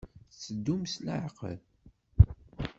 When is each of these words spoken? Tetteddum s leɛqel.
Tetteddum 0.31 0.81
s 0.91 0.93
leɛqel. 1.05 1.59